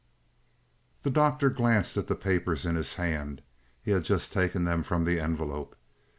[1.03, 3.43] The Doctor glanced at the papers in his hand;
[3.83, 5.75] he had just taken them from the envelope.